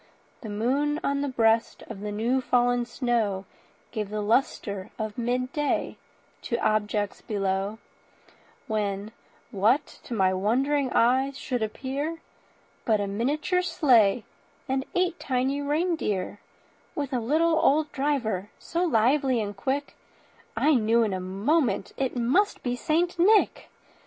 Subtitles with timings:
[0.41, 3.45] The moon on the breast of the new fallen snow
[3.91, 5.95] Gave a lustre of midday
[6.41, 7.77] to objects below;
[8.65, 9.11] When
[9.51, 12.17] what to my wondering eyes should appear,
[12.83, 14.23] But a miniature sleigh
[14.67, 16.39] and eight tiny reindeer,
[16.95, 19.95] With a little old driver, so lively and quick
[20.57, 23.19] I knew in a moment it must be St.
[23.19, 23.69] Nick.